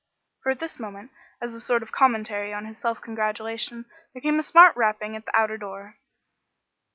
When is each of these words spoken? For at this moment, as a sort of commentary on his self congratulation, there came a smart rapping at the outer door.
For 0.41 0.51
at 0.51 0.59
this 0.59 0.79
moment, 0.79 1.11
as 1.39 1.53
a 1.53 1.61
sort 1.61 1.83
of 1.83 1.91
commentary 1.91 2.51
on 2.55 2.65
his 2.65 2.79
self 2.79 3.01
congratulation, 3.01 3.85
there 4.15 4.21
came 4.21 4.39
a 4.39 4.41
smart 4.41 4.75
rapping 4.75 5.15
at 5.15 5.25
the 5.27 5.35
outer 5.39 5.57
door. 5.59 5.99